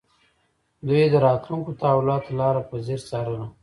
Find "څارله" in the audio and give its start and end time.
3.09-3.47